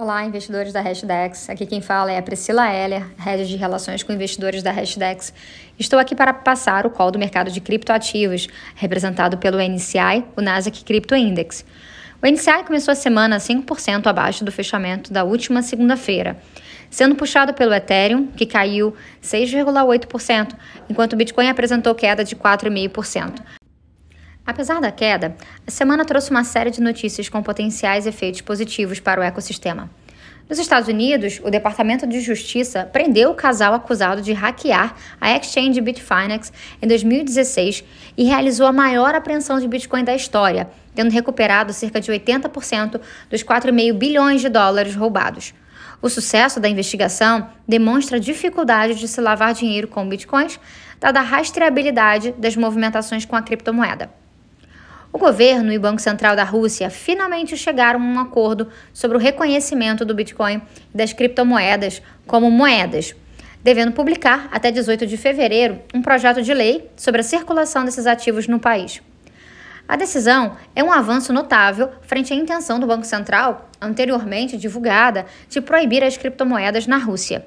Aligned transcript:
Olá, 0.00 0.24
investidores 0.24 0.72
da 0.72 0.80
Hashdex. 0.80 1.50
Aqui 1.50 1.66
quem 1.66 1.80
fala 1.80 2.12
é 2.12 2.18
a 2.18 2.22
Priscila 2.22 2.72
Heller, 2.72 3.04
head 3.18 3.48
de 3.48 3.56
relações 3.56 4.00
com 4.00 4.12
investidores 4.12 4.62
da 4.62 4.70
Hashdex. 4.70 5.34
Estou 5.76 5.98
aqui 5.98 6.14
para 6.14 6.32
passar 6.32 6.86
o 6.86 6.90
call 6.90 7.10
do 7.10 7.18
mercado 7.18 7.50
de 7.50 7.60
criptoativos, 7.60 8.46
representado 8.76 9.38
pelo 9.38 9.58
NCI, 9.58 10.24
o 10.36 10.40
Nasdaq 10.40 10.84
Crypto 10.84 11.16
Index. 11.16 11.64
O 12.22 12.26
NCI 12.28 12.62
começou 12.64 12.92
a 12.92 12.94
semana 12.94 13.38
5% 13.38 14.06
abaixo 14.06 14.44
do 14.44 14.52
fechamento 14.52 15.12
da 15.12 15.24
última 15.24 15.62
segunda-feira, 15.62 16.36
sendo 16.88 17.16
puxado 17.16 17.52
pelo 17.52 17.74
Ethereum, 17.74 18.28
que 18.28 18.46
caiu 18.46 18.94
6,8%, 19.20 20.54
enquanto 20.88 21.14
o 21.14 21.16
Bitcoin 21.16 21.48
apresentou 21.48 21.92
queda 21.92 22.22
de 22.22 22.36
4,5%. 22.36 23.57
Apesar 24.48 24.80
da 24.80 24.90
queda, 24.90 25.36
a 25.66 25.70
semana 25.70 26.06
trouxe 26.06 26.30
uma 26.30 26.42
série 26.42 26.70
de 26.70 26.80
notícias 26.80 27.28
com 27.28 27.42
potenciais 27.42 28.06
efeitos 28.06 28.40
positivos 28.40 28.98
para 28.98 29.20
o 29.20 29.22
ecossistema. 29.22 29.90
Nos 30.48 30.58
Estados 30.58 30.88
Unidos, 30.88 31.38
o 31.44 31.50
Departamento 31.50 32.06
de 32.06 32.18
Justiça 32.22 32.88
prendeu 32.90 33.30
o 33.30 33.34
casal 33.34 33.74
acusado 33.74 34.22
de 34.22 34.32
hackear 34.32 34.94
a 35.20 35.36
exchange 35.36 35.78
Bitfinex 35.82 36.50
em 36.80 36.88
2016 36.88 37.84
e 38.16 38.24
realizou 38.24 38.66
a 38.66 38.72
maior 38.72 39.14
apreensão 39.14 39.60
de 39.60 39.68
Bitcoin 39.68 40.02
da 40.02 40.14
história, 40.14 40.70
tendo 40.94 41.12
recuperado 41.12 41.74
cerca 41.74 42.00
de 42.00 42.10
80% 42.10 43.02
dos 43.28 43.42
4,5 43.42 43.92
bilhões 43.92 44.40
de 44.40 44.48
dólares 44.48 44.96
roubados. 44.96 45.52
O 46.00 46.08
sucesso 46.08 46.58
da 46.58 46.70
investigação 46.70 47.50
demonstra 47.68 48.16
a 48.16 48.20
dificuldade 48.20 48.94
de 48.94 49.08
se 49.08 49.20
lavar 49.20 49.52
dinheiro 49.52 49.88
com 49.88 50.08
bitcoins, 50.08 50.58
dada 50.98 51.20
a 51.20 51.22
rastreabilidade 51.22 52.32
das 52.38 52.56
movimentações 52.56 53.26
com 53.26 53.36
a 53.36 53.42
criptomoeda. 53.42 54.08
O 55.10 55.18
governo 55.18 55.72
e 55.72 55.78
o 55.78 55.80
Banco 55.80 56.00
Central 56.00 56.36
da 56.36 56.44
Rússia 56.44 56.90
finalmente 56.90 57.56
chegaram 57.56 58.00
a 58.00 58.02
um 58.02 58.20
acordo 58.20 58.68
sobre 58.92 59.16
o 59.16 59.20
reconhecimento 59.20 60.04
do 60.04 60.14
Bitcoin 60.14 60.60
e 60.92 60.96
das 60.96 61.14
criptomoedas 61.14 62.02
como 62.26 62.50
moedas, 62.50 63.14
devendo 63.62 63.92
publicar 63.92 64.48
até 64.52 64.70
18 64.70 65.06
de 65.06 65.16
fevereiro 65.16 65.80
um 65.94 66.02
projeto 66.02 66.42
de 66.42 66.52
lei 66.52 66.90
sobre 66.94 67.22
a 67.22 67.24
circulação 67.24 67.84
desses 67.84 68.06
ativos 68.06 68.46
no 68.46 68.60
país. 68.60 69.00
A 69.88 69.96
decisão 69.96 70.54
é 70.76 70.84
um 70.84 70.92
avanço 70.92 71.32
notável 71.32 71.90
frente 72.02 72.34
à 72.34 72.36
intenção 72.36 72.78
do 72.78 72.86
Banco 72.86 73.06
Central, 73.06 73.70
anteriormente 73.80 74.58
divulgada, 74.58 75.24
de 75.48 75.62
proibir 75.62 76.04
as 76.04 76.18
criptomoedas 76.18 76.86
na 76.86 76.98
Rússia. 76.98 77.46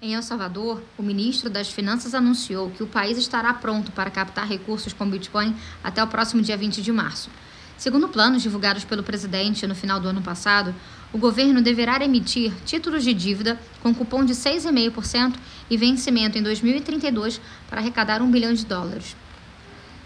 Em 0.00 0.14
El 0.14 0.22
Salvador, 0.22 0.80
o 0.96 1.02
ministro 1.02 1.50
das 1.50 1.72
Finanças 1.72 2.14
anunciou 2.14 2.70
que 2.70 2.84
o 2.84 2.86
país 2.86 3.18
estará 3.18 3.52
pronto 3.52 3.90
para 3.90 4.08
captar 4.08 4.46
recursos 4.46 4.92
com 4.92 5.10
Bitcoin 5.10 5.56
até 5.82 6.00
o 6.00 6.06
próximo 6.06 6.40
dia 6.40 6.56
20 6.56 6.80
de 6.80 6.92
março. 6.92 7.28
Segundo 7.76 8.08
planos 8.08 8.40
divulgados 8.40 8.84
pelo 8.84 9.02
presidente 9.02 9.66
no 9.66 9.74
final 9.74 9.98
do 9.98 10.06
ano 10.06 10.22
passado, 10.22 10.72
o 11.12 11.18
governo 11.18 11.60
deverá 11.60 11.96
emitir 12.04 12.52
títulos 12.64 13.02
de 13.02 13.12
dívida 13.12 13.58
com 13.82 13.92
cupom 13.92 14.24
de 14.24 14.34
6,5% 14.34 15.34
e 15.68 15.76
vencimento 15.76 16.38
em 16.38 16.44
2032 16.44 17.40
para 17.68 17.80
arrecadar 17.80 18.22
um 18.22 18.30
bilhão 18.30 18.54
de 18.54 18.64
dólares. 18.64 19.16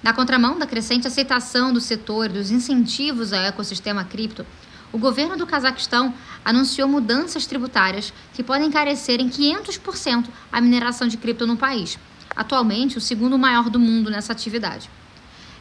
Na 0.02 0.14
contramão 0.14 0.58
da 0.58 0.66
crescente 0.66 1.06
aceitação 1.06 1.70
do 1.70 1.82
setor 1.82 2.30
e 2.30 2.32
dos 2.32 2.50
incentivos 2.50 3.30
ao 3.30 3.42
ecossistema 3.42 4.04
cripto, 4.04 4.46
o 4.92 4.98
governo 4.98 5.36
do 5.36 5.46
Cazaquistão 5.46 6.12
anunciou 6.44 6.86
mudanças 6.86 7.46
tributárias 7.46 8.12
que 8.34 8.42
podem 8.42 8.68
encarecer 8.68 9.20
em 9.20 9.30
500% 9.30 10.26
a 10.52 10.60
mineração 10.60 11.08
de 11.08 11.16
cripto 11.16 11.46
no 11.46 11.56
país, 11.56 11.98
atualmente 12.36 12.98
o 12.98 13.00
segundo 13.00 13.38
maior 13.38 13.70
do 13.70 13.80
mundo 13.80 14.10
nessa 14.10 14.32
atividade. 14.32 14.90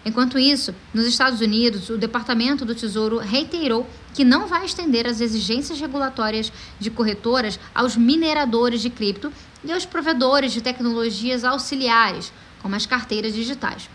Enquanto 0.03 0.39
isso, 0.39 0.73
nos 0.93 1.05
Estados 1.05 1.41
Unidos, 1.41 1.89
o 1.89 1.97
Departamento 1.97 2.65
do 2.65 2.73
Tesouro 2.73 3.19
reiterou 3.19 3.87
que 4.15 4.25
não 4.25 4.47
vai 4.47 4.65
estender 4.65 5.07
as 5.07 5.21
exigências 5.21 5.79
regulatórias 5.79 6.51
de 6.79 6.89
corretoras 6.89 7.59
aos 7.73 7.95
mineradores 7.95 8.81
de 8.81 8.89
cripto 8.89 9.31
e 9.63 9.71
aos 9.71 9.85
provedores 9.85 10.51
de 10.51 10.61
tecnologias 10.61 11.43
auxiliares, 11.43 12.33
como 12.61 12.75
as 12.75 12.87
carteiras 12.87 13.33
digitais. 13.33 13.89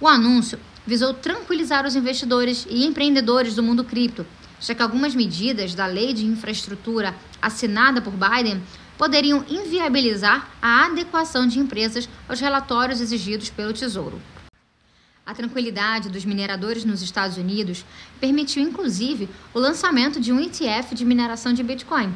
O 0.00 0.08
anúncio 0.08 0.58
visou 0.86 1.12
tranquilizar 1.12 1.86
os 1.86 1.96
investidores 1.96 2.66
e 2.70 2.86
empreendedores 2.86 3.54
do 3.54 3.62
mundo 3.62 3.84
cripto, 3.84 4.26
já 4.60 4.74
que 4.74 4.82
algumas 4.82 5.14
medidas 5.14 5.74
da 5.74 5.86
lei 5.86 6.12
de 6.12 6.24
infraestrutura 6.26 7.14
assinada 7.40 8.00
por 8.00 8.12
Biden 8.12 8.62
poderiam 8.96 9.44
inviabilizar 9.48 10.50
a 10.60 10.86
adequação 10.86 11.46
de 11.46 11.58
empresas 11.58 12.08
aos 12.28 12.40
relatórios 12.40 13.00
exigidos 13.00 13.50
pelo 13.50 13.72
Tesouro. 13.72 14.20
A 15.24 15.34
tranquilidade 15.34 16.08
dos 16.08 16.24
mineradores 16.24 16.84
nos 16.84 17.02
Estados 17.02 17.36
Unidos 17.36 17.84
permitiu, 18.20 18.62
inclusive, 18.62 19.28
o 19.52 19.58
lançamento 19.58 20.20
de 20.20 20.32
um 20.32 20.40
ETF 20.40 20.94
de 20.94 21.04
mineração 21.04 21.52
de 21.52 21.62
Bitcoin. 21.62 22.14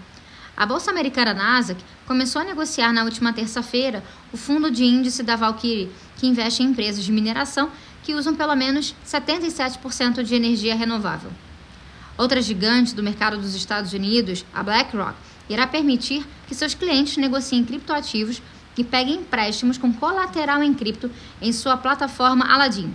A 0.56 0.64
bolsa 0.64 0.90
americana 0.90 1.34
Nasdaq 1.34 1.82
começou 2.06 2.40
a 2.40 2.44
negociar 2.44 2.92
na 2.92 3.02
última 3.02 3.32
terça-feira 3.32 4.04
o 4.32 4.36
fundo 4.36 4.70
de 4.70 4.84
índice 4.84 5.22
da 5.22 5.34
Valkyrie, 5.34 5.90
que 6.18 6.26
investe 6.26 6.62
em 6.62 6.66
empresas 6.66 7.04
de 7.04 7.10
mineração 7.10 7.70
que 8.02 8.14
usam 8.14 8.34
pelo 8.34 8.54
menos 8.54 8.94
77% 9.04 10.22
de 10.22 10.34
energia 10.34 10.74
renovável. 10.74 11.32
Outra 12.20 12.42
gigante 12.42 12.94
do 12.94 13.02
mercado 13.02 13.38
dos 13.38 13.54
Estados 13.54 13.94
Unidos, 13.94 14.44
a 14.52 14.62
BlackRock, 14.62 15.14
irá 15.48 15.66
permitir 15.66 16.22
que 16.46 16.54
seus 16.54 16.74
clientes 16.74 17.16
negociem 17.16 17.64
criptoativos 17.64 18.42
e 18.76 18.84
peguem 18.84 19.20
empréstimos 19.20 19.78
com 19.78 19.90
colateral 19.90 20.62
em 20.62 20.74
cripto 20.74 21.10
em 21.40 21.50
sua 21.50 21.78
plataforma 21.78 22.44
Aladdin. 22.44 22.94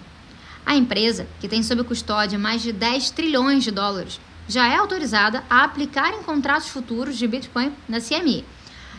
A 0.64 0.76
empresa, 0.76 1.26
que 1.40 1.48
tem 1.48 1.64
sob 1.64 1.84
custódia 1.84 2.38
mais 2.38 2.62
de 2.62 2.72
10 2.72 3.10
trilhões 3.10 3.64
de 3.64 3.72
dólares, 3.72 4.22
já 4.48 4.68
é 4.68 4.76
autorizada 4.76 5.44
a 5.50 5.64
aplicar 5.64 6.14
em 6.14 6.22
contratos 6.22 6.68
futuros 6.68 7.18
de 7.18 7.28
Bitcoin 7.28 7.74
na 7.90 8.00
CME. 8.00 8.46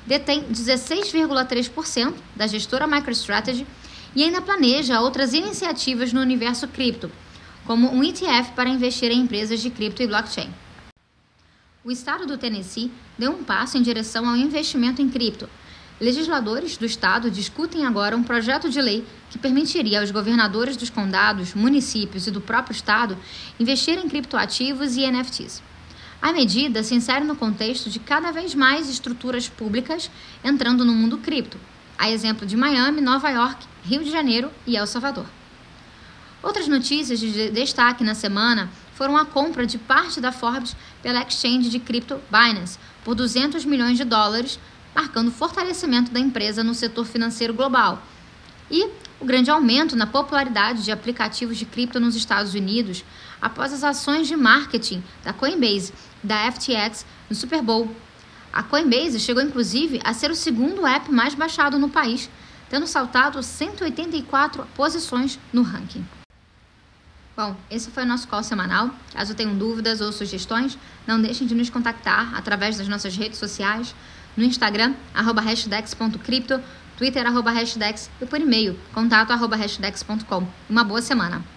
Detém 0.05 0.43
16,3% 0.43 2.15
da 2.35 2.49
gestora 2.49 2.89
MicroStrategy 2.89 3.65
e 4.13 4.25
ainda 4.25 4.43
planeja 4.43 5.01
outras 5.01 5.33
iniciativas 5.33 6.13
no 6.13 6.21
universo 6.21 6.67
cripto, 6.67 7.13
como 7.67 7.93
um 7.93 8.03
ETF 8.03 8.53
para 8.55 8.71
investir 8.71 9.11
em 9.11 9.21
empresas 9.21 9.61
de 9.61 9.71
cripto 9.71 10.03
e 10.03 10.07
blockchain. 10.07 10.51
O 11.85 11.91
estado 11.91 12.27
do 12.27 12.39
Tennessee 12.39 12.91
deu 13.19 13.33
um 13.33 13.45
passo 13.45 13.77
em 13.77 13.83
direção 13.83 14.29
ao 14.29 14.37
investimento 14.37 15.03
em 15.03 15.09
cripto. 15.09 15.49
Legisladores 16.01 16.77
do 16.77 16.85
estado 16.85 17.31
discutem 17.31 17.87
agora 17.87 18.17
um 18.17 18.23
projeto 18.23 18.69
de 18.69 18.81
lei 18.81 19.05
que 19.31 19.39
permitiria 19.39 20.01
aos 20.01 20.11
governadores 20.11 20.77
dos 20.77 20.91
condados, 20.91 21.55
municípios 21.55 22.27
e 22.27 22.31
do 22.31 22.41
próprio 22.41 22.75
estado 22.75 23.17
investir 23.59 23.99
em 23.99 24.09
criptoativos 24.09 24.97
e 24.97 25.11
NFTs. 25.11 25.63
A 26.21 26.33
medida 26.33 26.83
se 26.83 26.95
insere 26.95 27.25
no 27.25 27.37
contexto 27.37 27.89
de 27.89 27.99
cada 27.99 28.31
vez 28.31 28.55
mais 28.55 28.89
estruturas 28.91 29.49
públicas 29.49 30.11
entrando 30.43 30.85
no 30.85 30.93
mundo 30.93 31.19
cripto, 31.19 31.59
a 31.99 32.11
exemplo 32.11 32.47
de 32.47 32.57
Miami, 32.57 33.01
Nova 33.01 33.31
York, 33.31 33.65
Rio 33.85 34.05
de 34.05 34.11
Janeiro 34.11 34.51
e 34.67 34.77
El 34.77 34.87
Salvador. 34.87 35.27
Outras 36.47 36.69
notícias 36.69 37.19
de 37.19 37.51
destaque 37.51 38.05
na 38.05 38.15
semana 38.15 38.71
foram 38.95 39.17
a 39.17 39.25
compra 39.25 39.67
de 39.67 39.79
parte 39.79 40.21
da 40.21 40.31
Forbes 40.31 40.77
pela 41.03 41.23
exchange 41.23 41.69
de 41.69 41.81
cripto 41.81 42.21
Binance 42.31 42.79
por 43.05 43.17
200 43.17 43.65
milhões 43.65 43.97
de 43.97 44.05
dólares, 44.05 44.57
marcando 44.95 45.27
o 45.27 45.33
fortalecimento 45.33 46.13
da 46.13 46.21
empresa 46.21 46.63
no 46.63 46.73
setor 46.73 47.05
financeiro 47.05 47.53
global. 47.53 48.01
E 48.71 48.89
o 49.19 49.25
grande 49.25 49.51
aumento 49.51 49.97
na 49.97 50.07
popularidade 50.07 50.85
de 50.85 50.93
aplicativos 50.93 51.57
de 51.57 51.65
cripto 51.65 51.99
nos 51.99 52.15
Estados 52.15 52.55
Unidos 52.55 53.05
após 53.43 53.73
as 53.73 53.83
ações 53.83 54.29
de 54.29 54.37
marketing 54.37 55.03
da 55.25 55.33
Coinbase 55.33 55.93
e 56.23 56.29
da 56.29 56.53
FTX 56.53 57.05
no 57.29 57.35
Super 57.35 57.61
Bowl. 57.61 57.91
A 58.53 58.63
Coinbase 58.63 59.19
chegou 59.19 59.43
inclusive 59.43 60.01
a 60.05 60.15
ser 60.15 60.31
o 60.31 60.37
segundo 60.37 60.87
app 60.87 61.11
mais 61.11 61.35
baixado 61.35 61.77
no 61.77 61.89
país, 61.89 62.31
tendo 62.71 62.87
saltado 62.87 63.43
184 63.43 64.65
posições 64.77 65.41
no 65.53 65.63
ranking. 65.63 66.07
Bom, 67.37 67.55
esse 67.71 67.91
foi 67.91 68.05
o 68.05 68.07
nosso 68.07 68.27
call 68.27 68.43
semanal. 68.43 68.91
Caso 69.13 69.35
tenham 69.35 69.59
dúvidas 69.59 70.01
ou 70.01 70.11
sugestões, 70.11 70.79
não 71.07 71.21
deixem 71.21 71.47
de 71.47 71.55
nos 71.55 71.69
contactar 71.69 72.35
através 72.35 72.79
das 72.79 72.89
nossas 72.89 73.15
redes 73.15 73.39
sociais, 73.39 73.95
no 74.35 74.43
Instagram, 74.43 74.95
arroba 75.15 75.43
hashdex.crypto, 75.43 76.61
Twitter, 76.97 77.27
arroba 77.27 77.51
hashdex 77.51 78.11
e 78.23 78.27
por 78.27 78.41
e-mail, 78.41 78.79
contato 78.95 79.33
arroba 79.33 79.55
hashdex.com. 79.55 80.49
Uma 80.69 80.83
boa 80.83 81.03
semana! 81.03 81.56